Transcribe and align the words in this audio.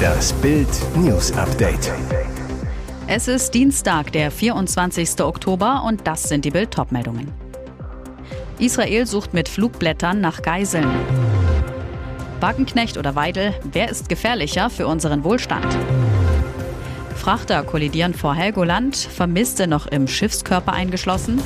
Das 0.00 0.32
Bild 0.34 0.68
News 0.96 1.32
Update. 1.32 1.92
Es 3.06 3.28
ist 3.28 3.52
Dienstag, 3.54 4.12
der 4.12 4.30
24. 4.30 5.20
Oktober 5.20 5.82
und 5.86 6.06
das 6.06 6.24
sind 6.24 6.44
die 6.44 6.50
Bild 6.50 6.76
meldungen 6.90 7.32
Israel 8.58 9.06
sucht 9.06 9.34
mit 9.34 9.48
Flugblättern 9.48 10.20
nach 10.20 10.42
Geiseln. 10.42 10.88
Wagenknecht 12.40 12.96
oder 12.96 13.14
Weidel, 13.14 13.54
wer 13.72 13.88
ist 13.90 14.08
gefährlicher 14.08 14.70
für 14.70 14.86
unseren 14.86 15.24
Wohlstand? 15.24 15.66
Frachter 17.16 17.62
kollidieren 17.62 18.14
vor 18.14 18.34
Helgoland, 18.34 18.96
Vermisste 18.96 19.66
noch 19.66 19.86
im 19.86 20.08
Schiffskörper 20.08 20.72
eingeschlossen. 20.72 21.40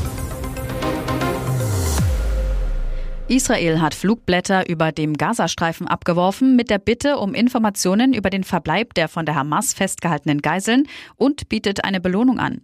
Israel 3.26 3.80
hat 3.80 3.94
Flugblätter 3.94 4.68
über 4.68 4.92
dem 4.92 5.14
Gazastreifen 5.14 5.88
abgeworfen 5.88 6.56
mit 6.56 6.68
der 6.68 6.78
Bitte 6.78 7.16
um 7.16 7.32
Informationen 7.32 8.12
über 8.12 8.28
den 8.28 8.44
Verbleib 8.44 8.92
der 8.92 9.08
von 9.08 9.24
der 9.24 9.34
Hamas 9.34 9.72
festgehaltenen 9.72 10.42
Geiseln 10.42 10.86
und 11.16 11.48
bietet 11.48 11.84
eine 11.84 12.02
Belohnung 12.02 12.38
an. 12.38 12.60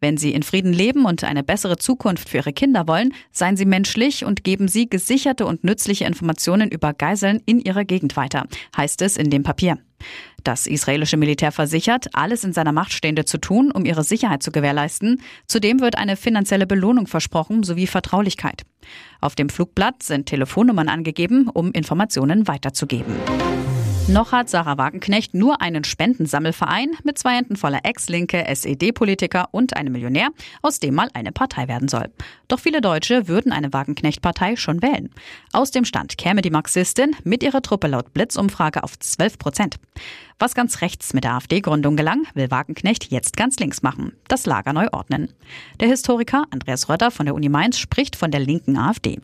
Wenn 0.00 0.18
Sie 0.18 0.34
in 0.34 0.42
Frieden 0.42 0.74
leben 0.74 1.06
und 1.06 1.24
eine 1.24 1.42
bessere 1.42 1.78
Zukunft 1.78 2.28
für 2.28 2.38
Ihre 2.38 2.52
Kinder 2.52 2.86
wollen, 2.86 3.14
seien 3.30 3.56
Sie 3.56 3.64
menschlich 3.64 4.24
und 4.26 4.44
geben 4.44 4.68
Sie 4.68 4.90
gesicherte 4.90 5.46
und 5.46 5.64
nützliche 5.64 6.04
Informationen 6.04 6.70
über 6.70 6.92
Geiseln 6.92 7.40
in 7.46 7.58
Ihrer 7.58 7.84
Gegend 7.86 8.14
weiter, 8.16 8.44
heißt 8.76 9.00
es 9.00 9.16
in 9.16 9.30
dem 9.30 9.44
Papier. 9.44 9.78
Das 10.44 10.66
israelische 10.66 11.16
Militär 11.16 11.52
versichert, 11.52 12.08
alles 12.14 12.44
in 12.44 12.52
seiner 12.52 12.72
Macht 12.72 12.92
Stehende 12.92 13.24
zu 13.24 13.38
tun, 13.38 13.70
um 13.70 13.84
ihre 13.84 14.04
Sicherheit 14.04 14.42
zu 14.42 14.50
gewährleisten. 14.50 15.20
Zudem 15.46 15.80
wird 15.80 15.96
eine 15.96 16.16
finanzielle 16.16 16.66
Belohnung 16.66 17.06
versprochen 17.06 17.62
sowie 17.62 17.86
Vertraulichkeit. 17.86 18.62
Auf 19.20 19.34
dem 19.34 19.48
Flugblatt 19.48 20.02
sind 20.02 20.26
Telefonnummern 20.26 20.88
angegeben, 20.88 21.48
um 21.48 21.72
Informationen 21.72 22.48
weiterzugeben. 22.48 23.14
Noch 24.08 24.32
hat 24.32 24.50
Sarah 24.50 24.78
Wagenknecht 24.78 25.32
nur 25.32 25.62
einen 25.62 25.84
Spendensammelverein 25.84 26.90
mit 27.04 27.18
zwei 27.18 27.36
Händen 27.36 27.56
voller 27.56 27.80
Ex-Linke, 27.84 28.44
SED-Politiker 28.46 29.48
und 29.52 29.76
einem 29.76 29.92
Millionär, 29.92 30.30
aus 30.60 30.80
dem 30.80 30.96
mal 30.96 31.08
eine 31.14 31.30
Partei 31.30 31.68
werden 31.68 31.88
soll. 31.88 32.10
Doch 32.48 32.58
viele 32.58 32.80
Deutsche 32.80 33.28
würden 33.28 33.52
eine 33.52 33.72
Wagenknecht-Partei 33.72 34.56
schon 34.56 34.82
wählen. 34.82 35.10
Aus 35.52 35.70
dem 35.70 35.84
Stand 35.84 36.18
käme 36.18 36.42
die 36.42 36.50
Marxistin 36.50 37.16
mit 37.22 37.44
ihrer 37.44 37.62
Truppe 37.62 37.86
laut 37.86 38.12
Blitzumfrage 38.12 38.82
auf 38.82 38.98
12 38.98 39.38
Prozent. 39.38 39.76
Was 40.38 40.56
ganz 40.56 40.80
rechts 40.80 41.14
mit 41.14 41.22
der 41.22 41.34
AfD-Gründung 41.34 41.96
gelang, 41.96 42.26
will 42.34 42.50
Wagenknecht 42.50 43.12
jetzt 43.12 43.36
ganz 43.36 43.58
links 43.60 43.82
machen, 43.82 44.12
das 44.26 44.46
Lager 44.46 44.72
neu 44.72 44.88
ordnen. 44.92 45.32
Der 45.80 45.88
Historiker 45.88 46.44
Andreas 46.50 46.88
Rötter 46.88 47.12
von 47.12 47.24
der 47.24 47.36
Uni 47.36 47.48
Mainz 47.48 47.78
spricht 47.78 48.16
von 48.16 48.32
der 48.32 48.40
linken 48.40 48.76
AfD. 48.76 49.20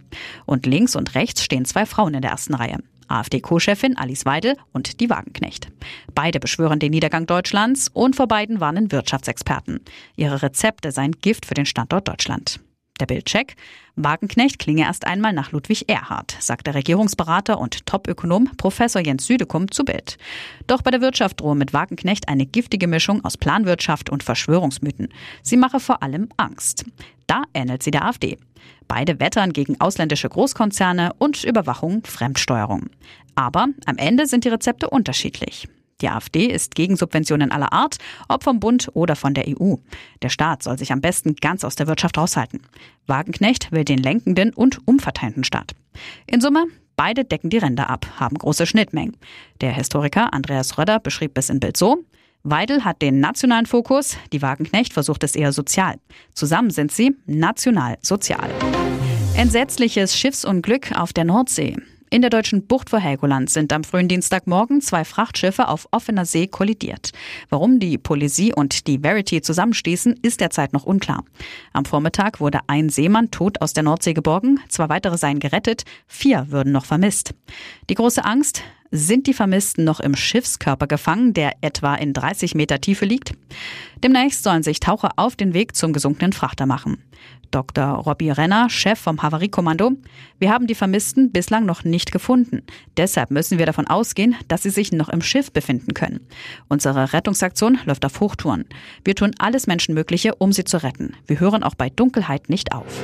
Und 0.47 0.67
links 0.67 0.95
und 0.95 1.17
rechts 1.17 1.43
stehen 1.43 1.65
zwei 1.65 1.85
Frauen 1.85 2.15
in 2.15 2.23
der 2.23 2.31
ersten 2.31 2.55
Reihe. 2.55 2.79
AfD-Co-Chefin 3.09 3.97
Alice 3.97 4.25
Weidel 4.25 4.57
und 4.73 5.01
die 5.01 5.11
Wagenknecht. 5.11 5.69
Beide 6.15 6.41
beschwören 6.41 6.79
den 6.79 6.91
Niedergang 6.91 7.27
Deutschlands 7.27 7.89
und 7.93 8.17
vor 8.17 8.29
beiden 8.29 8.61
warnen 8.61 8.93
Wirtschaftsexperten. 8.93 9.81
Ihre 10.17 10.43
Rezepte 10.43 10.93
seien 10.93 11.13
Gift 11.13 11.47
für 11.47 11.55
den 11.55 11.67
Standort 11.67 12.09
Deutschland. 12.09 12.61
Der 13.01 13.07
Bildcheck. 13.07 13.55
Wagenknecht 13.97 14.59
klinge 14.59 14.83
erst 14.83 15.07
einmal 15.07 15.33
nach 15.33 15.53
Ludwig 15.53 15.89
Erhard, 15.89 16.37
sagt 16.41 16.67
der 16.67 16.75
Regierungsberater 16.75 17.59
und 17.59 17.87
Topökonom 17.87 18.51
Professor 18.57 19.01
Jens 19.01 19.27
Südekum 19.27 19.71
zu 19.71 19.85
Bild. 19.85 20.19
Doch 20.67 20.83
bei 20.83 20.91
der 20.91 21.01
Wirtschaft 21.01 21.41
drohe 21.41 21.55
mit 21.55 21.73
Wagenknecht 21.73 22.29
eine 22.29 22.47
giftige 22.47 22.87
Mischung 22.87 23.25
aus 23.25 23.37
Planwirtschaft 23.37 24.11
und 24.11 24.23
Verschwörungsmythen. 24.23 25.09
Sie 25.43 25.57
mache 25.57 25.81
vor 25.81 26.03
allem 26.03 26.29
Angst. 26.37 26.85
Da 27.27 27.43
ähnelt 27.55 27.83
sie 27.83 27.91
der 27.91 28.05
AfD. 28.05 28.39
Beide 28.89 29.21
wettern 29.21 29.53
gegen 29.53 29.81
ausländische 29.81 30.29
Großkonzerne 30.29 31.13
und 31.19 31.45
Überwachung, 31.45 32.03
Fremdsteuerung. 32.05 32.91
Aber 33.35 33.67
am 33.87 33.97
Ende 33.99 34.27
sind 34.27 34.45
die 34.45 34.49
Rezepte 34.49 34.91
unterschiedlich. 34.91 35.69
Die 36.01 36.09
AfD 36.09 36.47
ist 36.47 36.75
gegen 36.75 36.97
Subventionen 36.97 37.51
aller 37.51 37.73
Art, 37.73 37.99
ob 38.29 38.45
vom 38.45 38.61
Bund 38.61 38.89
oder 38.95 39.17
von 39.17 39.35
der 39.35 39.47
EU. 39.49 39.75
Der 40.23 40.29
Staat 40.29 40.63
soll 40.63 40.79
sich 40.79 40.93
am 40.93 41.01
besten 41.01 41.35
ganz 41.35 41.65
aus 41.65 41.75
der 41.75 41.89
Wirtschaft 41.89 42.19
raushalten. 42.19 42.61
Wagenknecht 43.07 43.73
will 43.73 43.85
den 43.85 43.99
lenkenden 43.99 44.53
und 44.55 44.87
umverteilenden 44.87 45.45
Staat. 45.45 45.75
In 46.27 46.41
Summe, 46.41 46.67
beide 46.97 47.25
decken 47.25 47.51
die 47.51 47.59
Ränder 47.59 47.91
ab, 47.91 48.07
haben 48.19 48.39
große 48.39 48.67
Schnittmengen. 48.67 49.17
Der 49.61 49.73
Historiker 49.73 50.33
Andreas 50.33 50.79
Röder 50.79 51.01
beschrieb 51.01 51.37
es 51.37 51.51
in 51.51 51.61
Bild 51.61 51.77
so, 51.77 52.05
Weidel 52.45 52.85
hat 52.85 53.03
den 53.03 53.19
nationalen 53.19 53.67
Fokus, 53.67 54.17
die 54.33 54.43
Wagenknecht 54.43 54.93
versucht 54.93 55.25
es 55.25 55.35
eher 55.35 55.53
sozial. 55.53 55.97
Zusammen 56.35 56.71
sind 56.71 56.93
sie 56.93 57.17
national-sozial. 57.27 58.51
Entsetzliches 59.37 60.17
Schiffsunglück 60.17 60.93
auf 60.97 61.13
der 61.13 61.25
Nordsee. 61.25 61.77
In 62.11 62.23
der 62.23 62.31
deutschen 62.31 62.67
Bucht 62.67 62.89
vor 62.89 63.01
Helgoland 63.01 63.51
sind 63.51 63.71
am 63.71 63.85
frühen 63.85 64.09
Dienstagmorgen 64.09 64.81
zwei 64.81 65.05
Frachtschiffe 65.05 65.69
auf 65.69 65.87
offener 65.91 66.25
See 66.25 66.47
kollidiert. 66.47 67.11
Warum 67.51 67.81
die 67.81 67.99
Policy 67.99 68.51
und 68.55 68.87
die 68.87 69.01
Verity 69.01 69.43
zusammenstießen, 69.43 70.19
ist 70.23 70.41
derzeit 70.41 70.73
noch 70.73 70.85
unklar. 70.85 71.25
Am 71.75 71.85
Vormittag 71.85 72.41
wurde 72.41 72.61
ein 72.67 72.89
Seemann 72.89 73.31
tot 73.31 73.61
aus 73.61 73.75
der 73.75 73.83
Nordsee 73.83 74.15
geborgen, 74.15 74.59
zwei 74.69 74.89
weitere 74.89 75.19
seien 75.19 75.39
gerettet, 75.39 75.85
vier 76.07 76.47
würden 76.51 76.73
noch 76.73 76.87
vermisst. 76.87 77.35
Die 77.91 77.95
große 77.95 78.25
Angst, 78.25 78.63
sind 78.91 79.27
die 79.27 79.35
Vermissten 79.35 79.85
noch 79.85 80.01
im 80.01 80.15
Schiffskörper 80.15 80.87
gefangen, 80.87 81.35
der 81.35 81.53
etwa 81.61 81.95
in 81.95 82.13
30 82.13 82.55
Meter 82.55 82.81
Tiefe 82.81 83.05
liegt? 83.05 83.33
Demnächst 84.03 84.43
sollen 84.43 84.63
sich 84.63 84.81
Taucher 84.81 85.11
auf 85.17 85.37
den 85.37 85.55
Weg 85.55 85.77
zum 85.77 85.93
gesunkenen 85.93 86.33
Frachter 86.33 86.67
machen. 86.67 87.03
Dr. 87.51 87.85
Robbie 87.85 88.31
Renner, 88.31 88.69
Chef 88.69 88.99
vom 88.99 89.23
Havariekommando. 89.23 89.93
Wir 90.39 90.53
haben 90.53 90.67
die 90.67 90.75
Vermissten 90.75 91.33
bislang 91.33 91.65
noch 91.65 91.85
nicht 91.85 92.13
gefunden. 92.13 92.63
Deshalb 92.97 93.31
müssen 93.31 93.59
wir 93.59 93.67
davon 93.67 93.87
ausgehen, 93.87 94.37
dass 94.49 94.63
sie 94.63 94.71
sich 94.71 94.93
noch 94.93 95.09
im 95.09 95.23
Schiff 95.23 95.53
befinden 95.53 95.95
können. 95.95 96.21
Unsere 96.69 97.13
Rettungsaktion 97.13 97.79
läuft 97.87 98.05
auf 98.05 98.21
Hochtouren. 98.21 98.67
Wir 99.05 99.15
tun 99.15 99.33
alles 99.39 99.67
Menschenmögliche, 99.67 100.35
um 100.35 100.53
sie 100.53 100.65
zu 100.65 100.83
retten. 100.83 101.15
Wir 101.27 101.41
hören 101.41 101.63
auch 101.63 101.75
bei 101.75 101.89
Dunkelheit 101.89 102.49
nicht 102.49 102.73
auf. 102.73 103.03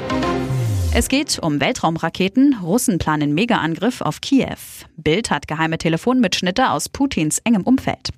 Es 0.97 1.09
geht 1.09 1.41
um 1.43 1.60
Weltraumraketen. 1.60 2.56
Russen 2.62 2.99
planen 2.99 3.34
Megaangriff 3.34 4.00
auf 4.00 4.21
Kiew. 4.21 4.56
Bild 4.97 5.28
hat 5.28 5.49
geheime 5.49 5.77
Telefonmitschnitte 5.77 6.71
aus 6.71 6.88
Putins 6.88 7.41
engem 7.41 7.62
Umfeld. 7.62 8.10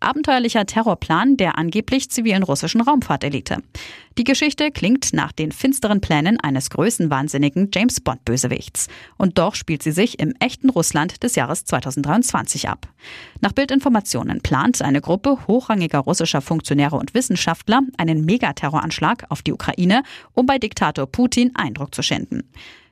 Abenteuerlicher 0.00 0.64
Terrorplan 0.64 1.36
der 1.36 1.58
angeblich 1.58 2.10
zivilen 2.10 2.42
russischen 2.42 2.80
Raumfahrtelite. 2.80 3.58
Die 4.18 4.24
Geschichte 4.24 4.70
klingt 4.70 5.12
nach 5.12 5.30
den 5.30 5.52
finsteren 5.52 6.00
Plänen 6.00 6.40
eines 6.40 6.70
größenwahnsinnigen 6.70 7.68
James 7.74 8.00
Bond-Bösewichts. 8.00 8.88
Und 9.18 9.36
doch 9.36 9.54
spielt 9.54 9.82
sie 9.82 9.92
sich 9.92 10.18
im 10.18 10.32
echten 10.40 10.70
Russland 10.70 11.22
des 11.22 11.34
Jahres 11.34 11.66
2023 11.66 12.66
ab. 12.66 12.88
Nach 13.42 13.52
Bildinformationen 13.52 14.40
plant 14.40 14.80
eine 14.80 15.02
Gruppe 15.02 15.46
hochrangiger 15.46 15.98
russischer 15.98 16.40
Funktionäre 16.40 16.96
und 16.96 17.12
Wissenschaftler 17.12 17.82
einen 17.98 18.24
Megaterroranschlag 18.24 19.26
auf 19.28 19.42
die 19.42 19.52
Ukraine, 19.52 20.02
um 20.32 20.46
bei 20.46 20.56
Diktator 20.56 21.06
Putin 21.06 21.54
Eindruck 21.54 21.94
zu 21.94 22.00
schinden. 22.00 22.50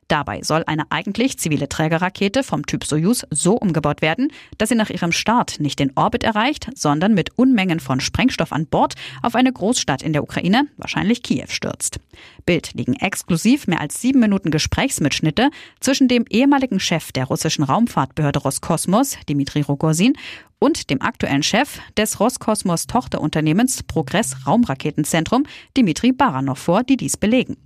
Dabei 0.08 0.42
soll 0.42 0.64
eine 0.66 0.90
eigentlich 0.90 1.38
zivile 1.38 1.68
Trägerrakete 1.68 2.42
vom 2.42 2.66
Typ 2.66 2.84
Soyuz 2.84 3.26
so 3.30 3.54
umgebaut 3.54 4.02
werden, 4.02 4.32
dass 4.58 4.68
sie 4.68 4.74
nach 4.74 4.90
ihrem 4.90 5.12
Start 5.12 5.60
nicht 5.60 5.78
den 5.78 5.92
Orbit 5.94 6.24
erreicht, 6.24 6.68
sondern 6.74 7.14
mit 7.14 7.38
Unmengen 7.38 7.80
von 7.80 8.00
Sprengstoff 8.00 8.52
an 8.52 8.66
Bord 8.66 8.94
auf 9.22 9.34
eine 9.34 9.52
Großstadt 9.52 10.02
in 10.02 10.12
der 10.12 10.22
Ukraine, 10.22 10.66
wahrscheinlich 10.76 11.22
Kiew, 11.22 11.48
stürzt. 11.48 12.00
Bild 12.46 12.74
liegen 12.74 12.94
exklusiv 12.94 13.66
mehr 13.66 13.80
als 13.80 14.00
sieben 14.00 14.20
Minuten 14.20 14.50
Gesprächsmitschnitte 14.50 15.50
zwischen 15.80 16.08
dem 16.08 16.24
ehemaligen 16.28 16.80
Chef 16.80 17.12
der 17.12 17.24
russischen 17.24 17.64
Raumfahrtbehörde 17.64 18.40
Roskosmos, 18.40 19.16
Dmitri 19.28 19.62
Rogozin, 19.62 20.14
und 20.58 20.88
dem 20.88 21.02
aktuellen 21.02 21.42
Chef 21.42 21.78
des 21.96 22.20
Roskosmos 22.20 22.86
Tochterunternehmens 22.86 23.82
Progress 23.82 24.46
Raumraketenzentrum, 24.46 25.44
Dmitri 25.76 26.12
Baranov 26.12 26.58
vor, 26.58 26.82
die 26.82 26.96
dies 26.96 27.16
belegen. 27.16 27.56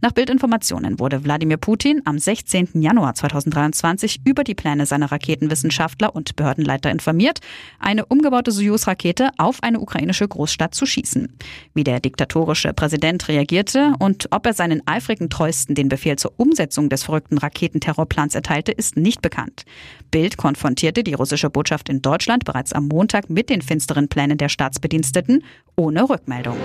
Nach 0.00 0.12
Bildinformationen 0.12 1.00
wurde 1.00 1.24
Wladimir 1.24 1.56
Putin 1.56 2.02
am 2.04 2.20
16. 2.20 2.80
Januar 2.80 3.14
2023 3.16 4.20
über 4.24 4.44
die 4.44 4.54
Pläne 4.54 4.86
seiner 4.86 5.10
Raketenwissenschaftler 5.10 6.14
und 6.14 6.36
Behördenleiter 6.36 6.92
informiert, 6.92 7.40
eine 7.80 8.06
umgebaute 8.06 8.52
Soyuz-Rakete 8.52 9.30
auf 9.38 9.60
eine 9.64 9.80
ukrainische 9.80 10.28
Großstadt 10.28 10.72
zu 10.72 10.86
schießen. 10.86 11.36
Wie 11.74 11.82
der 11.82 11.98
diktatorische 11.98 12.72
Präsident 12.74 13.26
reagierte 13.26 13.94
und 13.98 14.28
ob 14.30 14.46
er 14.46 14.52
seinen 14.52 14.86
eifrigen 14.86 15.30
Treuesten 15.30 15.74
den 15.74 15.88
Befehl 15.88 16.14
zur 16.14 16.32
Umsetzung 16.36 16.88
des 16.88 17.02
verrückten 17.02 17.38
Raketenterrorplans 17.38 18.36
erteilte, 18.36 18.70
ist 18.70 18.96
nicht 18.96 19.20
bekannt. 19.20 19.64
Bild 20.12 20.36
konfrontierte 20.36 21.02
die 21.02 21.14
russische 21.14 21.50
Botschaft 21.50 21.88
in 21.88 22.02
Deutschland 22.02 22.44
bereits 22.44 22.72
am 22.72 22.86
Montag 22.86 23.30
mit 23.30 23.50
den 23.50 23.62
finsteren 23.62 24.06
Plänen 24.06 24.38
der 24.38 24.48
Staatsbediensteten 24.48 25.42
ohne 25.74 26.08
Rückmeldung. 26.08 26.56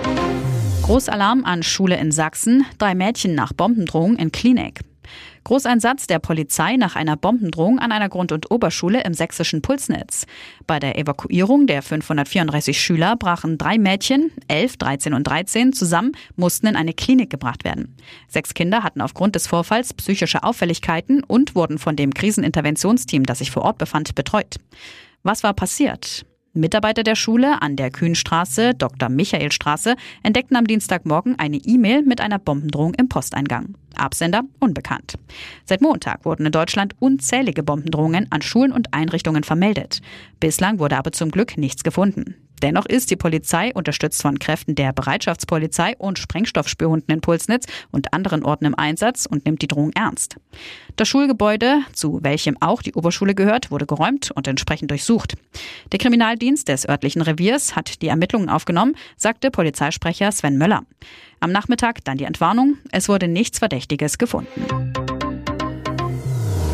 Großalarm 0.84 1.46
an 1.46 1.62
Schule 1.62 1.96
in 1.96 2.12
Sachsen, 2.12 2.66
drei 2.76 2.94
Mädchen 2.94 3.34
nach 3.34 3.54
Bombendrohung 3.54 4.16
in 4.16 4.30
Klinik. 4.32 4.80
Großeinsatz 5.44 6.06
der 6.06 6.18
Polizei 6.18 6.76
nach 6.76 6.94
einer 6.94 7.16
Bombendrohung 7.16 7.78
an 7.78 7.90
einer 7.90 8.10
Grund- 8.10 8.32
und 8.32 8.50
Oberschule 8.50 9.02
im 9.02 9.14
sächsischen 9.14 9.62
Pulsnitz. 9.62 10.26
Bei 10.66 10.78
der 10.78 10.98
Evakuierung 10.98 11.66
der 11.66 11.80
534 11.80 12.78
Schüler 12.78 13.16
brachen 13.16 13.56
drei 13.56 13.78
Mädchen, 13.78 14.30
11, 14.48 14.76
13 14.76 15.14
und 15.14 15.24
13, 15.26 15.72
zusammen, 15.72 16.12
mussten 16.36 16.66
in 16.66 16.76
eine 16.76 16.92
Klinik 16.92 17.30
gebracht 17.30 17.64
werden. 17.64 17.96
Sechs 18.28 18.52
Kinder 18.52 18.82
hatten 18.82 19.00
aufgrund 19.00 19.36
des 19.36 19.46
Vorfalls 19.46 19.94
psychische 19.94 20.42
Auffälligkeiten 20.42 21.24
und 21.24 21.54
wurden 21.54 21.78
von 21.78 21.96
dem 21.96 22.12
Kriseninterventionsteam, 22.12 23.24
das 23.24 23.38
sich 23.38 23.50
vor 23.50 23.62
Ort 23.62 23.78
befand, 23.78 24.14
betreut. 24.14 24.56
Was 25.22 25.42
war 25.42 25.54
passiert? 25.54 26.26
Mitarbeiter 26.56 27.02
der 27.02 27.16
Schule 27.16 27.60
an 27.62 27.74
der 27.74 27.90
Kühnstraße, 27.90 28.74
Dr. 28.74 29.08
Michaelstraße, 29.08 29.96
entdeckten 30.22 30.56
am 30.56 30.68
Dienstagmorgen 30.68 31.36
eine 31.36 31.56
E-Mail 31.56 32.02
mit 32.02 32.20
einer 32.20 32.38
Bombendrohung 32.38 32.94
im 32.94 33.08
Posteingang. 33.08 33.74
Absender 33.96 34.42
unbekannt. 34.60 35.14
Seit 35.64 35.80
Montag 35.80 36.24
wurden 36.24 36.46
in 36.46 36.52
Deutschland 36.52 36.94
unzählige 37.00 37.64
Bombendrohungen 37.64 38.30
an 38.30 38.40
Schulen 38.40 38.70
und 38.70 38.94
Einrichtungen 38.94 39.42
vermeldet. 39.42 40.00
Bislang 40.38 40.78
wurde 40.78 40.96
aber 40.96 41.10
zum 41.10 41.32
Glück 41.32 41.58
nichts 41.58 41.82
gefunden. 41.82 42.36
Dennoch 42.62 42.86
ist 42.86 43.10
die 43.10 43.16
Polizei, 43.16 43.72
unterstützt 43.74 44.22
von 44.22 44.38
Kräften 44.38 44.74
der 44.74 44.92
Bereitschaftspolizei 44.92 45.94
und 45.98 46.18
Sprengstoffspürhunden 46.18 47.12
in 47.14 47.20
Pulsnitz 47.20 47.66
und 47.90 48.12
anderen 48.12 48.44
Orten 48.44 48.64
im 48.64 48.74
Einsatz 48.74 49.26
und 49.26 49.44
nimmt 49.44 49.62
die 49.62 49.68
Drohung 49.68 49.90
ernst. 49.94 50.36
Das 50.96 51.08
Schulgebäude, 51.08 51.80
zu 51.92 52.20
welchem 52.22 52.56
auch 52.60 52.82
die 52.82 52.94
Oberschule 52.94 53.34
gehört, 53.34 53.70
wurde 53.70 53.86
geräumt 53.86 54.30
und 54.30 54.46
entsprechend 54.46 54.90
durchsucht. 54.90 55.34
Der 55.92 55.98
Kriminaldienst 55.98 56.68
des 56.68 56.88
örtlichen 56.88 57.22
Reviers 57.22 57.76
hat 57.76 58.00
die 58.02 58.08
Ermittlungen 58.08 58.48
aufgenommen, 58.48 58.94
sagte 59.16 59.50
Polizeisprecher 59.50 60.30
Sven 60.32 60.56
Möller. 60.56 60.84
Am 61.40 61.52
Nachmittag 61.52 62.04
dann 62.04 62.16
die 62.16 62.24
Entwarnung. 62.24 62.78
Es 62.90 63.08
wurde 63.08 63.28
nichts 63.28 63.58
Verdächtiges 63.58 64.18
gefunden. 64.18 64.92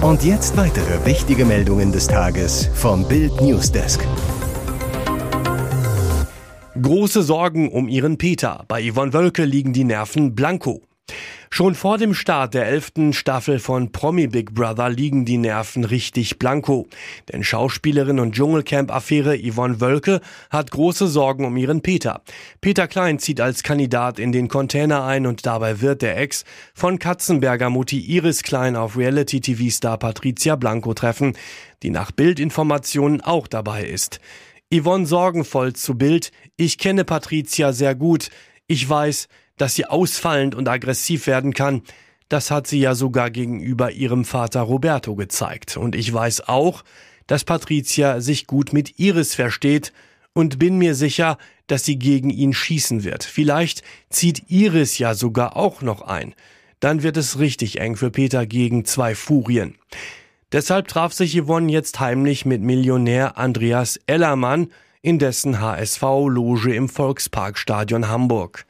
Und 0.01 0.25
jetzt 0.25 0.57
weitere 0.57 1.05
wichtige 1.05 1.45
Meldungen 1.45 1.93
des 1.93 2.07
Tages 2.07 2.71
vom 2.75 3.07
Bild 3.07 3.39
Newsdesk. 3.41 4.01
Große 6.79 7.25
Sorgen 7.25 7.69
um 7.69 7.89
ihren 7.89 8.17
Peter. 8.17 8.65
Bei 8.69 8.81
Yvonne 8.81 9.13
Wölke 9.13 9.45
liegen 9.45 9.73
die 9.73 9.83
Nerven 9.83 10.37
blanko. 10.37 10.83
Schon 11.51 11.75
vor 11.75 11.99
dem 11.99 12.15
Start 12.15 12.55
der 12.55 12.67
elften 12.67 13.13
Staffel 13.13 13.59
von 13.59 13.91
Promi 13.91 14.29
Big 14.29 14.55
Brother 14.55 14.89
liegen 14.89 15.25
die 15.25 15.37
Nerven 15.37 15.83
richtig 15.83 16.39
blanko. 16.39 16.87
Denn 17.31 17.43
Schauspielerin 17.43 18.21
und 18.21 18.37
Dschungelcamp-Affäre 18.37 19.37
Yvonne 19.37 19.81
Wölke 19.81 20.21
hat 20.49 20.71
große 20.71 21.09
Sorgen 21.09 21.45
um 21.45 21.57
ihren 21.57 21.83
Peter. 21.83 22.23
Peter 22.61 22.87
Klein 22.87 23.19
zieht 23.19 23.41
als 23.41 23.65
Kandidat 23.65 24.21
in 24.21 24.31
den 24.31 24.47
Container 24.47 25.05
ein 25.05 25.27
und 25.27 25.47
dabei 25.47 25.81
wird 25.81 26.03
der 26.03 26.19
Ex 26.19 26.45
von 26.73 27.01
Katzenberger 27.01 27.69
Mutti 27.69 27.99
Iris 27.99 28.45
Klein 28.45 28.77
auf 28.77 28.97
Reality-TV-Star 28.97 29.99
Patricia 29.99 30.55
Blanco 30.55 30.95
treffen, 30.95 31.37
die 31.83 31.91
nach 31.91 32.13
Bildinformationen 32.13 33.23
auch 33.23 33.49
dabei 33.49 33.85
ist. 33.87 34.21
Yvonne 34.73 35.07
sorgenvoll 35.07 35.73
zu 35.73 35.97
Bild. 35.97 36.31
Ich 36.57 36.79
kenne 36.79 37.05
Patricia 37.05 37.73
sehr 37.73 37.95
gut. 37.97 38.31
Ich 38.69 38.89
weiß, 38.89 39.29
dass 39.57 39.75
sie 39.75 39.87
ausfallend 39.87 40.55
und 40.55 40.69
aggressiv 40.69 41.27
werden 41.27 41.55
kann. 41.55 41.83
Das 42.29 42.53
hat 42.53 42.69
sie 42.69 42.79
ja 42.79 42.95
sogar 42.95 43.31
gegenüber 43.31 43.91
ihrem 43.91 44.25
Vater 44.25 44.61
Roberto 44.61 45.17
gezeigt. 45.17 45.77
Und 45.77 45.97
ich 45.97 46.13
weiß 46.13 46.49
auch, 46.49 46.85
dass 47.27 47.45
Patricia 47.45 48.21
sich 48.21 48.47
gut 48.47 48.73
mit 48.73 49.01
Iris 49.01 49.35
versteht 49.35 49.93
und 50.35 50.61
bin 50.61 50.79
mir 50.79 50.95
sicher, 50.95 51.37
dass 51.67 51.85
sie 51.85 51.99
gegen 51.99 52.31
ihn 52.31 52.53
schießen 52.53 53.03
wird. 53.03 53.25
Vielleicht 53.25 53.83
zieht 54.09 54.51
Iris 54.51 54.99
ja 54.99 55.15
sogar 55.15 55.57
auch 55.57 55.83
noch 55.83 56.03
ein. 56.03 56.35
Dann 56.79 57.03
wird 57.03 57.17
es 57.17 57.41
richtig 57.41 57.81
eng 57.81 57.97
für 57.97 58.11
Peter 58.13 58.47
gegen 58.47 58.85
zwei 58.85 59.17
Furien. 59.17 59.75
Deshalb 60.53 60.89
traf 60.89 61.13
sich 61.13 61.41
Yvonne 61.41 61.71
jetzt 61.71 62.01
heimlich 62.01 62.45
mit 62.45 62.61
Millionär 62.61 63.39
Andreas 63.39 64.01
Ellermann 64.07 64.73
in 65.01 65.21
dessen 65.21 65.61
HSV-Loge 65.61 66.75
im 66.75 66.89
Volksparkstadion 66.89 68.09
Hamburg. 68.09 68.67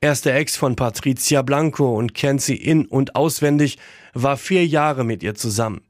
Er 0.00 0.12
ist 0.12 0.24
der 0.24 0.36
Ex 0.36 0.56
von 0.56 0.76
Patricia 0.76 1.42
Blanco 1.42 1.94
und 1.94 2.14
kennt 2.14 2.40
sie 2.40 2.56
in- 2.56 2.86
und 2.86 3.16
auswendig, 3.16 3.76
war 4.14 4.38
vier 4.38 4.66
Jahre 4.66 5.04
mit 5.04 5.22
ihr 5.22 5.34
zusammen. 5.34 5.82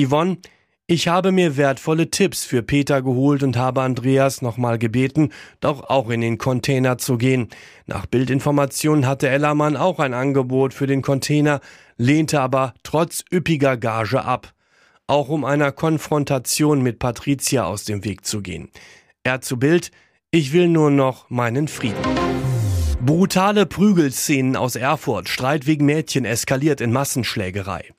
Yvonne, 0.00 0.38
ich 0.86 1.08
habe 1.08 1.32
mir 1.32 1.56
wertvolle 1.56 2.10
Tipps 2.10 2.44
für 2.44 2.62
Peter 2.62 3.02
geholt 3.02 3.42
und 3.42 3.56
habe 3.56 3.82
Andreas 3.82 4.40
nochmal 4.40 4.78
gebeten, 4.78 5.30
doch 5.58 5.82
auch 5.90 6.10
in 6.10 6.20
den 6.20 6.38
Container 6.38 6.96
zu 6.96 7.18
gehen. 7.18 7.48
Nach 7.86 8.06
Bildinformationen 8.06 9.04
hatte 9.04 9.28
Ellermann 9.28 9.76
auch 9.76 9.98
ein 9.98 10.14
Angebot 10.14 10.72
für 10.72 10.86
den 10.86 11.02
Container, 11.02 11.60
lehnte 11.96 12.40
aber 12.40 12.72
trotz 12.84 13.24
üppiger 13.32 13.76
Gage 13.76 14.24
ab 14.24 14.52
auch 15.06 15.28
um 15.28 15.44
einer 15.44 15.72
Konfrontation 15.72 16.82
mit 16.82 16.98
Patricia 16.98 17.64
aus 17.64 17.84
dem 17.84 18.04
Weg 18.04 18.24
zu 18.24 18.42
gehen. 18.42 18.70
Er 19.22 19.40
zu 19.40 19.58
Bild, 19.58 19.90
ich 20.30 20.52
will 20.52 20.68
nur 20.68 20.90
noch 20.90 21.30
meinen 21.30 21.68
Frieden. 21.68 22.35
Brutale 23.04 23.66
Prügelszenen 23.66 24.56
aus 24.56 24.74
Erfurt. 24.74 25.28
Streit 25.28 25.66
wegen 25.66 25.84
Mädchen 25.84 26.24
eskaliert 26.24 26.80
in 26.80 26.92
Massenschlägerei. 26.92 27.92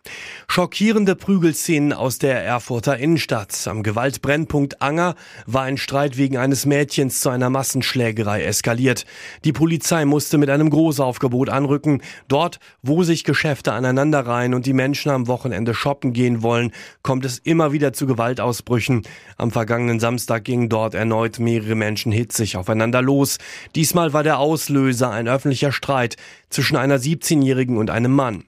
Schockierende 0.47 1.15
Prügelszenen 1.15 1.93
aus 1.93 2.17
der 2.17 2.43
Erfurter 2.43 2.97
Innenstadt. 2.97 3.67
Am 3.67 3.83
Gewaltbrennpunkt 3.83 4.81
Anger 4.81 5.13
war 5.45 5.61
ein 5.61 5.77
Streit 5.77 6.17
wegen 6.17 6.37
eines 6.37 6.65
Mädchens 6.65 7.21
zu 7.21 7.29
einer 7.29 7.51
Massenschlägerei 7.51 8.43
eskaliert. 8.43 9.05
Die 9.45 9.53
Polizei 9.53 10.03
musste 10.03 10.39
mit 10.39 10.49
einem 10.49 10.71
Großaufgebot 10.71 11.49
anrücken. 11.49 12.01
Dort, 12.27 12.59
wo 12.81 13.03
sich 13.03 13.23
Geschäfte 13.23 13.73
aneinanderreihen 13.73 14.55
und 14.55 14.65
die 14.65 14.73
Menschen 14.73 15.11
am 15.11 15.27
Wochenende 15.27 15.75
shoppen 15.75 16.11
gehen 16.11 16.41
wollen, 16.41 16.71
kommt 17.03 17.23
es 17.23 17.37
immer 17.37 17.71
wieder 17.71 17.93
zu 17.93 18.07
Gewaltausbrüchen. 18.07 19.03
Am 19.37 19.51
vergangenen 19.51 19.99
Samstag 19.99 20.43
gingen 20.43 20.69
dort 20.69 20.95
erneut 20.95 21.37
mehrere 21.37 21.75
Menschen 21.75 22.11
hitzig 22.11 22.57
aufeinander 22.57 23.03
los. 23.03 23.37
Diesmal 23.75 24.13
war 24.13 24.23
der 24.23 24.39
Auslöser 24.39 24.86
Auslöser 24.87 25.11
ein 25.11 25.27
öffentlicher 25.27 25.73
Streit 25.73 26.15
zwischen 26.49 26.77
einer 26.77 26.97
17-Jährigen 26.97 27.77
und 27.77 27.89
einem 27.89 28.13
Mann. 28.13 28.45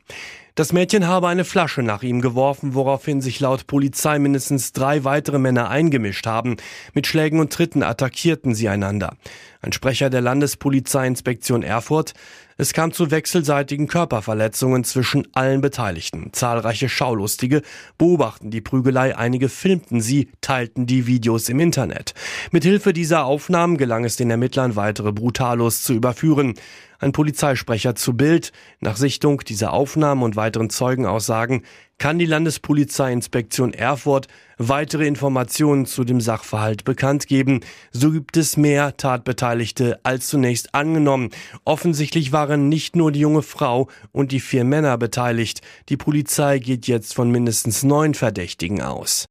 Das 0.60 0.74
Mädchen 0.74 1.08
habe 1.08 1.30
eine 1.30 1.46
Flasche 1.46 1.84
nach 1.84 2.04
ihm 2.04 2.20
geworfen, 2.20 2.74
woraufhin 2.74 3.22
sich 3.22 3.40
laut 3.40 3.66
Polizei 3.66 4.20
mindestens 4.20 4.74
drei 4.74 5.06
weitere 5.06 5.40
Männer 5.40 5.70
eingemischt 5.70 6.26
haben. 6.26 6.58
Mit 6.94 7.08
Schlägen 7.08 7.40
und 7.40 7.54
Tritten 7.54 7.82
attackierten 7.82 8.54
sie 8.54 8.68
einander. 8.68 9.16
Ein 9.62 9.72
Sprecher 9.72 10.10
der 10.10 10.20
Landespolizeiinspektion 10.20 11.64
Erfurt 11.64 12.14
es 12.62 12.74
kam 12.74 12.92
zu 12.92 13.10
wechselseitigen 13.10 13.88
Körperverletzungen 13.88 14.84
zwischen 14.84 15.26
allen 15.32 15.62
Beteiligten. 15.62 16.34
Zahlreiche 16.34 16.90
Schaulustige 16.90 17.62
beobachten 17.98 18.52
die 18.52 18.60
Prügelei, 18.60 19.16
einige 19.16 19.48
filmten 19.48 20.02
sie, 20.02 20.28
teilten 20.42 20.86
die 20.86 21.08
Videos 21.08 21.48
im 21.48 21.62
Internet. 21.62 22.14
Mithilfe 22.52 22.92
dieser 22.92 23.24
Aufnahmen 23.24 23.78
gelang 23.78 24.04
es 24.04 24.18
den 24.18 24.30
Ermittlern, 24.30 24.76
weitere 24.76 25.14
Brutalos 25.14 25.84
zu 25.84 25.94
überführen. 25.94 26.56
Ein 27.00 27.14
Polizeisprecher 27.14 27.96
zu 27.96 28.16
Bild. 28.16 28.52
Nach 28.82 28.98
Sichtung 28.98 29.40
dieser 29.40 29.72
Aufnahmen 29.72 30.22
und 30.22 30.36
weiteren 30.36 30.70
Zeugenaussagen 30.70 31.64
kann 31.98 32.20
die 32.20 32.26
Landespolizeiinspektion 32.26 33.74
Erfurt 33.74 34.28
weitere 34.58 35.08
Informationen 35.08 35.86
zu 35.86 36.04
dem 36.04 36.20
Sachverhalt 36.20 36.84
bekannt 36.84 37.28
geben. 37.28 37.62
So 37.92 38.12
gibt 38.12 38.36
es 38.36 38.58
mehr 38.58 38.98
Tatbeteiligte 38.98 40.00
als 40.04 40.28
zunächst 40.28 40.76
angenommen. 40.76 41.30
Offensichtlich 41.64 42.34
waren 42.34 42.68
nicht 42.68 42.98
nur 42.98 43.14
die 43.14 43.22
junge 43.22 43.44
Frau 43.44 43.88
und 44.12 44.34
die 44.34 44.42
vier 44.42 44.66
Männer 44.66 44.98
beteiligt. 44.98 45.62
Die 45.88 45.98
Polizei 45.98 46.60
geht 46.60 46.88
jetzt 46.88 47.14
von 47.16 47.32
mindestens 47.32 47.84
neun 47.84 48.14
Verdächtigen 48.14 48.82
aus. 48.82 49.26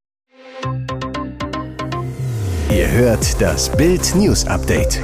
Ihr 2.70 2.90
hört 2.90 3.40
das 3.40 3.70
Bild 3.76 4.14
News 4.14 4.46
Update 4.46 5.00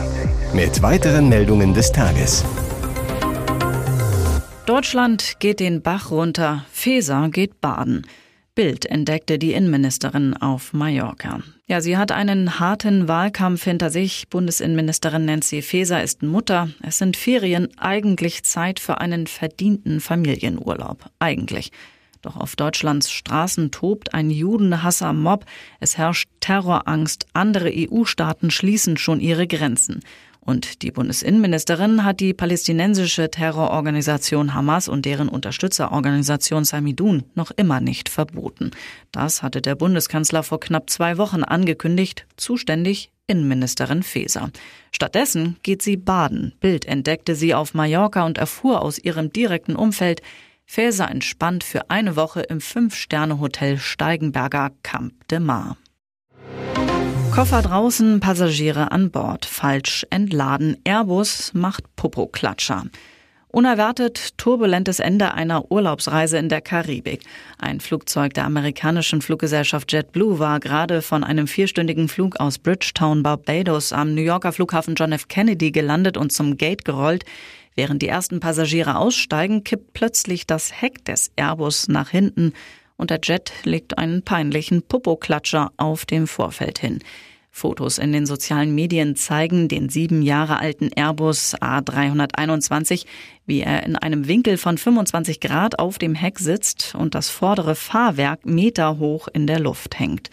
mit 0.55 0.83
weiteren 0.83 1.29
Meldungen 1.29 1.75
des 1.75 1.91
Tages. 1.91 2.45
Deutschland 4.67 5.41
geht 5.41 5.61
den 5.61 5.83
Bach 5.83 6.11
runter, 6.11 6.65
Feser 6.73 7.29
geht 7.29 7.61
baden. 7.61 8.07
Bild 8.55 8.87
entdeckte 8.87 9.39
die 9.39 9.53
Innenministerin 9.53 10.35
auf 10.35 10.73
Mallorca. 10.73 11.41
Ja, 11.67 11.83
sie 11.83 11.99
hat 11.99 12.13
einen 12.13 12.59
harten 12.61 13.07
Wahlkampf 13.07 13.65
hinter 13.65 13.91
sich. 13.91 14.29
Bundesinnenministerin 14.31 15.27
Nancy 15.27 15.61
Faeser 15.61 16.03
ist 16.03 16.23
Mutter. 16.23 16.71
Es 16.83 16.97
sind 16.97 17.19
Ferien, 17.19 17.69
eigentlich 17.77 18.43
Zeit 18.45 18.81
für 18.81 19.03
einen 19.03 19.27
verdienten 19.27 20.01
Familienurlaub. 20.01 21.11
Eigentlich. 21.19 21.71
Doch 22.23 22.39
auf 22.39 22.57
Deutschlands 22.57 23.11
Straßen 23.11 23.71
tobt 23.71 24.15
ein 24.15 24.31
Judenhasser-Mob. 24.31 25.45
Es 25.79 25.99
herrscht 25.99 26.31
Terrorangst. 26.41 27.27
Andere 27.35 27.71
EU-Staaten 27.71 28.51
schließen 28.51 28.97
schon 28.97 29.21
ihre 29.21 29.47
Grenzen. 29.47 30.01
Und 30.45 30.83
die 30.83 30.91
Bundesinnenministerin 30.91 32.05
hat 32.05 32.21
die 32.21 32.35
palästinensische 32.35 33.31
Terrororganisation 33.31 34.53
Hamas 34.53 34.89
und 34.89 35.07
deren 35.07 35.29
Unterstützerorganisation 35.29 36.65
Samidun 36.65 37.25
noch 37.35 37.51
immer 37.51 37.81
nicht 37.81 38.11
verboten. 38.11 38.71
Das 39.11 39.43
hatte 39.43 39.63
der 39.63 39.75
Bundeskanzler 39.75 40.43
vor 40.43 40.61
knapp 40.61 40.91
zwei 40.91 41.17
Wochen 41.17 41.45
angekündigt, 41.45 42.27
zuständig 42.37 43.11
Innenministerin 43.27 44.03
Faeser. 44.03 44.51
Stattdessen 44.93 45.57
geht 45.63 45.81
sie 45.81 45.97
baden. 45.97 46.53
Bild 46.61 46.85
entdeckte 46.85 47.35
sie 47.35 47.55
auf 47.55 47.73
Mallorca 47.73 48.27
und 48.27 48.37
erfuhr 48.37 48.83
aus 48.83 48.99
ihrem 48.99 49.33
direkten 49.33 49.77
Umfeld, 49.77 50.21
Faeser 50.67 51.11
entspannt 51.11 51.65
für 51.65 51.91
eine 51.91 52.17
Woche 52.17 52.41
im 52.41 52.61
Fünf-Sterne-Hotel 52.61 53.79
Steigenberger 53.79 54.73
Camp 54.83 55.13
de 55.29 55.39
Mar. 55.39 55.77
Koffer 57.35 57.63
draußen, 57.63 58.21
Passagiere 58.21 58.93
an 58.93 59.11
Bord. 59.11 59.45
Falsch 59.45 60.07
entladen. 60.11 60.77
Airbus 60.85 61.51
macht 61.53 61.83
Popo-Klatscher. 61.97 62.85
Unerwartet 63.49 64.39
turbulentes 64.39 65.01
Ende 65.01 65.35
einer 65.35 65.69
Urlaubsreise 65.69 66.39
in 66.39 66.49
der 66.49 66.61
Karibik. 66.61 67.23
Ein 67.59 67.81
Flugzeug 67.81 68.35
der 68.35 68.45
amerikanischen 68.45 69.21
Fluggesellschaft 69.21 69.93
JetBlue 69.93 70.39
war 70.39 70.61
gerade 70.61 71.03
von 71.03 71.25
einem 71.25 71.49
vierstündigen 71.49 72.07
Flug 72.09 72.39
aus 72.39 72.59
Bridgetown, 72.59 73.25
Barbados 73.25 73.93
am 73.93 74.15
New 74.15 74.23
Yorker 74.23 74.53
Flughafen 74.53 74.95
John 74.95 75.11
F. 75.11 75.27
Kennedy 75.27 75.73
gelandet 75.73 76.17
und 76.17 76.31
zum 76.31 76.57
Gate 76.57 76.85
gerollt. 76.85 77.25
Während 77.75 78.01
die 78.03 78.09
ersten 78.09 78.39
Passagiere 78.39 78.97
aussteigen, 78.97 79.65
kippt 79.65 79.93
plötzlich 79.93 80.47
das 80.47 80.81
Heck 80.81 81.05
des 81.05 81.33
Airbus 81.35 81.89
nach 81.89 82.11
hinten 82.11 82.53
und 82.97 83.11
der 83.11 83.21
Jet 83.23 83.53
legt 83.65 83.99
einen 83.99 84.23
peinlichen 84.23 84.83
Popo-Klatscher 84.83 85.73
auf 85.77 86.07
dem 86.07 86.27
Vorfeld 86.27 86.79
hin. 86.79 87.01
Fotos 87.51 87.99
in 87.99 88.13
den 88.13 88.27
sozialen 88.27 88.75
Medien 88.75 89.15
zeigen 89.15 89.69
den 89.69 89.89
sieben 89.89 90.23
Jahre 90.23 90.59
alten 90.59 90.91
Airbus 90.93 91.55
A321, 91.55 93.07
wie 93.47 93.61
er 93.61 93.85
in 93.85 93.95
einem 93.95 94.27
Winkel 94.27 94.59
von 94.59 94.77
25 94.77 95.39
Grad 95.39 95.79
auf 95.79 95.99
dem 95.99 96.17
Heck 96.17 96.41
sitzt 96.41 96.97
und 96.97 97.15
das 97.15 97.31
vordere 97.31 97.77
Fahrwerk 97.77 98.45
meterhoch 98.45 99.29
in 99.33 99.47
der 99.47 99.61
Luft 99.61 100.01
hängt. 100.01 100.31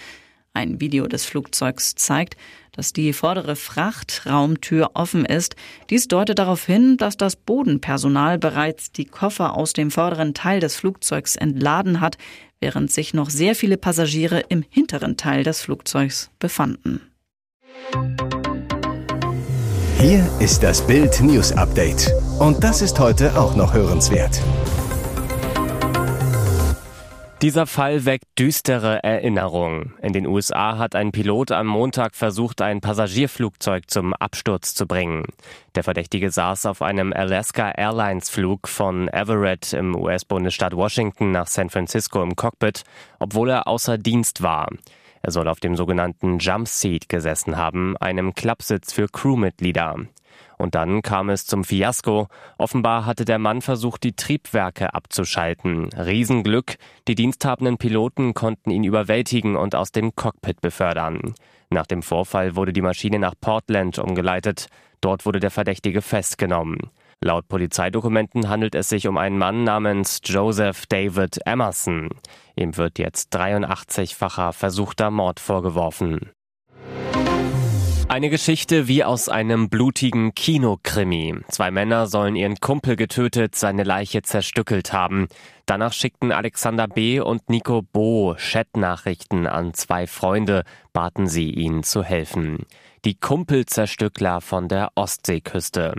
Ein 0.53 0.81
Video 0.81 1.07
des 1.07 1.23
Flugzeugs 1.23 1.95
zeigt, 1.95 2.35
dass 2.73 2.91
die 2.91 3.13
vordere 3.13 3.55
Frachtraumtür 3.55 4.91
offen 4.95 5.23
ist. 5.23 5.55
Dies 5.89 6.09
deutet 6.09 6.39
darauf 6.39 6.65
hin, 6.65 6.97
dass 6.97 7.15
das 7.15 7.37
Bodenpersonal 7.37 8.37
bereits 8.37 8.91
die 8.91 9.05
Koffer 9.05 9.55
aus 9.55 9.71
dem 9.71 9.91
vorderen 9.91 10.33
Teil 10.33 10.59
des 10.59 10.75
Flugzeugs 10.75 11.37
entladen 11.37 12.01
hat, 12.01 12.17
während 12.59 12.91
sich 12.91 13.13
noch 13.13 13.29
sehr 13.29 13.55
viele 13.55 13.77
Passagiere 13.77 14.41
im 14.49 14.63
hinteren 14.69 15.15
Teil 15.15 15.43
des 15.43 15.61
Flugzeugs 15.61 16.29
befanden. 16.37 17.01
Hier 19.99 20.27
ist 20.39 20.63
das 20.63 20.85
Bild 20.85 21.21
News 21.21 21.53
Update. 21.53 22.11
Und 22.39 22.63
das 22.63 22.81
ist 22.81 22.99
heute 22.99 23.39
auch 23.39 23.55
noch 23.55 23.73
hörenswert. 23.73 24.41
Dieser 27.41 27.65
Fall 27.65 28.05
weckt 28.05 28.37
düstere 28.37 29.03
Erinnerungen. 29.03 29.95
In 30.03 30.13
den 30.13 30.27
USA 30.27 30.77
hat 30.77 30.93
ein 30.93 31.11
Pilot 31.11 31.51
am 31.51 31.65
Montag 31.65 32.15
versucht, 32.15 32.61
ein 32.61 32.81
Passagierflugzeug 32.81 33.89
zum 33.89 34.13
Absturz 34.13 34.75
zu 34.75 34.85
bringen. 34.85 35.25
Der 35.73 35.83
Verdächtige 35.83 36.29
saß 36.29 36.67
auf 36.67 36.83
einem 36.83 37.11
Alaska 37.11 37.71
Airlines 37.71 38.29
Flug 38.29 38.67
von 38.67 39.07
Everett 39.07 39.73
im 39.73 39.95
US-Bundesstaat 39.95 40.75
Washington 40.75 41.31
nach 41.31 41.47
San 41.47 41.71
Francisco 41.71 42.21
im 42.21 42.35
Cockpit, 42.35 42.83
obwohl 43.17 43.49
er 43.49 43.67
außer 43.67 43.97
Dienst 43.97 44.43
war. 44.43 44.69
Er 45.23 45.31
soll 45.31 45.47
auf 45.47 45.59
dem 45.59 45.75
sogenannten 45.75 46.37
Jump 46.37 46.67
Seat 46.67 47.09
gesessen 47.09 47.57
haben, 47.57 47.97
einem 47.97 48.35
Klappsitz 48.35 48.93
für 48.93 49.07
Crewmitglieder. 49.07 49.95
Und 50.61 50.75
dann 50.75 51.01
kam 51.01 51.31
es 51.31 51.47
zum 51.47 51.63
Fiasko. 51.63 52.27
Offenbar 52.59 53.07
hatte 53.07 53.25
der 53.25 53.39
Mann 53.39 53.63
versucht, 53.63 54.03
die 54.03 54.15
Triebwerke 54.15 54.93
abzuschalten. 54.93 55.89
Riesenglück. 55.93 56.75
Die 57.07 57.15
diensthabenden 57.15 57.79
Piloten 57.79 58.35
konnten 58.35 58.69
ihn 58.69 58.83
überwältigen 58.83 59.55
und 59.55 59.73
aus 59.73 59.91
dem 59.91 60.15
Cockpit 60.15 60.61
befördern. 60.61 61.33
Nach 61.71 61.87
dem 61.87 62.03
Vorfall 62.03 62.55
wurde 62.55 62.73
die 62.73 62.83
Maschine 62.83 63.17
nach 63.17 63.33
Portland 63.41 63.97
umgeleitet. 63.97 64.67
Dort 65.01 65.25
wurde 65.25 65.39
der 65.39 65.49
Verdächtige 65.49 66.03
festgenommen. 66.03 66.77
Laut 67.21 67.47
Polizeidokumenten 67.47 68.47
handelt 68.47 68.75
es 68.75 68.87
sich 68.87 69.07
um 69.07 69.17
einen 69.17 69.39
Mann 69.39 69.63
namens 69.63 70.19
Joseph 70.23 70.85
David 70.85 71.39
Emerson. 71.43 72.09
Ihm 72.55 72.77
wird 72.77 72.99
jetzt 72.99 73.35
83-facher 73.35 74.53
versuchter 74.53 75.09
Mord 75.09 75.39
vorgeworfen. 75.39 76.31
Eine 78.11 78.29
Geschichte 78.29 78.89
wie 78.89 79.05
aus 79.05 79.29
einem 79.29 79.69
blutigen 79.69 80.35
Kinokrimi. 80.35 81.33
Zwei 81.47 81.71
Männer 81.71 82.07
sollen 82.07 82.35
ihren 82.35 82.57
Kumpel 82.59 82.97
getötet, 82.97 83.55
seine 83.55 83.83
Leiche 83.83 84.21
zerstückelt 84.21 84.91
haben. 84.91 85.29
Danach 85.65 85.93
schickten 85.93 86.33
Alexander 86.33 86.89
B. 86.89 87.21
und 87.21 87.49
Nico 87.49 87.81
Bo 87.81 88.35
Chatnachrichten 88.37 89.47
an 89.47 89.73
zwei 89.73 90.07
Freunde, 90.07 90.65
baten 90.91 91.27
sie 91.27 91.51
ihnen 91.51 91.83
zu 91.83 92.03
helfen. 92.03 92.65
Die 93.05 93.15
Kumpelzerstückler 93.15 94.41
von 94.41 94.67
der 94.67 94.91
Ostseeküste. 94.95 95.93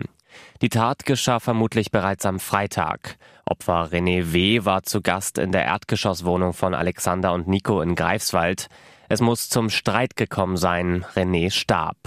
Die 0.61 0.69
Tat 0.69 1.07
geschah 1.07 1.41
vermutlich 1.41 1.91
bereits 1.93 2.27
am 2.27 2.41
Freitag. 2.41 3.17
Opfer 3.47 3.89
René 3.91 4.35
W. 4.35 4.67
war 4.67 4.83
zu 4.83 5.01
Gast 5.01 5.39
in 5.39 5.51
der 5.51 5.65
Erdgeschosswohnung 5.65 6.53
von 6.53 6.75
Alexander 6.75 7.33
und 7.33 7.49
Nico 7.49 7.81
in 7.81 7.95
Greifswald. 7.95 8.69
Es 9.13 9.21
muss 9.21 9.51
zum 9.51 9.69
Streit 9.69 10.17
gekommen 10.17 10.57
sein. 10.57 11.05
René 11.15 11.51
starb. 11.51 11.99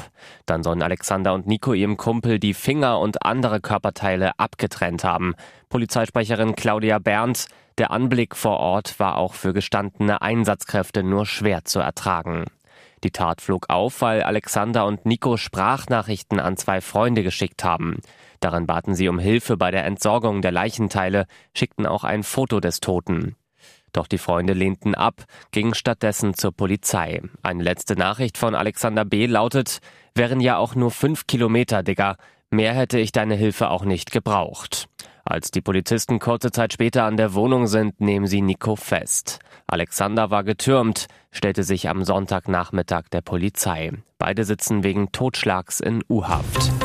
Dann 0.47 0.63
sollen 0.63 0.81
Alexander 0.81 1.35
und 1.35 1.45
Nico 1.45 1.73
ihrem 1.73 1.97
Kumpel 1.97 2.39
die 2.39 2.55
Finger 2.55 2.99
und 2.99 3.23
andere 3.23 3.61
Körperteile 3.61 4.31
abgetrennt 4.39 5.03
haben. 5.03 5.35
Polizeisprecherin 5.69 6.55
Claudia 6.55 6.97
Berndt. 6.97 7.45
Der 7.77 7.91
Anblick 7.91 8.35
vor 8.35 8.59
Ort 8.59 8.99
war 8.99 9.17
auch 9.17 9.35
für 9.35 9.53
gestandene 9.53 10.23
Einsatzkräfte 10.23 11.03
nur 11.03 11.27
schwer 11.27 11.63
zu 11.63 11.79
ertragen. 11.79 12.45
Die 13.03 13.11
Tat 13.11 13.39
flog 13.39 13.69
auf, 13.69 14.01
weil 14.01 14.23
Alexander 14.23 14.87
und 14.87 15.05
Nico 15.05 15.37
Sprachnachrichten 15.37 16.39
an 16.39 16.57
zwei 16.57 16.81
Freunde 16.81 17.21
geschickt 17.21 17.63
haben. 17.63 17.99
Darin 18.39 18.65
baten 18.65 18.95
sie 18.95 19.09
um 19.09 19.19
Hilfe 19.19 19.57
bei 19.57 19.69
der 19.69 19.85
Entsorgung 19.85 20.41
der 20.41 20.51
Leichenteile, 20.51 21.27
schickten 21.53 21.85
auch 21.85 22.03
ein 22.03 22.23
Foto 22.23 22.59
des 22.59 22.79
Toten. 22.79 23.35
Doch 23.95 24.07
die 24.07 24.17
Freunde 24.17 24.51
lehnten 24.51 24.93
ab, 24.93 25.23
gingen 25.51 25.73
stattdessen 25.73 26.33
zur 26.33 26.51
Polizei. 26.51 27.21
Eine 27.41 27.63
letzte 27.63 27.95
Nachricht 27.95 28.37
von 28.37 28.53
Alexander 28.53 29.05
B. 29.05 29.25
lautet, 29.25 29.79
wären 30.13 30.41
ja 30.41 30.57
auch 30.57 30.75
nur 30.75 30.91
fünf 30.91 31.27
Kilometer, 31.27 31.81
Digga. 31.81 32.17
Mehr 32.49 32.73
hätte 32.73 32.99
ich 32.99 33.13
deine 33.13 33.35
Hilfe 33.35 33.69
auch 33.69 33.85
nicht 33.85 34.11
gebraucht. 34.11 34.89
Als 35.23 35.49
die 35.49 35.61
Polizisten 35.61 36.19
kurze 36.19 36.51
Zeit 36.51 36.73
später 36.73 37.05
an 37.05 37.15
der 37.15 37.33
Wohnung 37.33 37.67
sind, 37.67 38.01
nehmen 38.01 38.27
sie 38.27 38.41
Nico 38.41 38.75
fest. 38.75 39.39
Alexander 39.65 40.29
war 40.29 40.43
getürmt, 40.43 41.05
stellte 41.31 41.63
sich 41.63 41.87
am 41.87 42.03
Sonntagnachmittag 42.03 43.03
der 43.13 43.21
Polizei. 43.21 43.91
Beide 44.17 44.43
sitzen 44.43 44.83
wegen 44.83 45.13
Totschlags 45.13 45.79
in 45.79 46.03
U-Haft. 46.09 46.84